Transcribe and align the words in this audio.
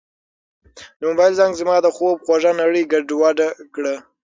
د 0.99 1.01
موبایل 1.09 1.33
زنګ 1.39 1.53
زما 1.61 1.75
د 1.81 1.87
خوب 1.95 2.17
خوږه 2.25 2.51
نړۍ 2.61 2.83
ګډوډه 2.91 3.47
کړه. 3.75 3.95